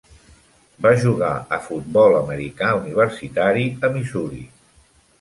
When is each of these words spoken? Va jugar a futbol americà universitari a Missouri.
Va 0.85 0.93
jugar 1.03 1.29
a 1.59 1.59
futbol 1.67 2.17
americà 2.23 2.73
universitari 2.83 3.71
a 3.89 3.97
Missouri. 3.99 4.47